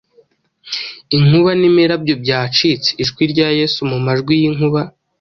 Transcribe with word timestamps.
Inkuba 1.17 1.51
n'imirabyo 1.59 2.13
byacitse, 2.23 2.89
Ijwi 3.03 3.23
rya 3.33 3.49
Yesu 3.59 3.79
mu 3.91 3.97
majwi 4.05 4.33
y'inkuba: 4.41 4.81